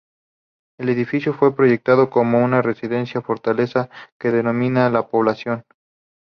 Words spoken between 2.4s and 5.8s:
una residencia-fortaleza que dominara la población.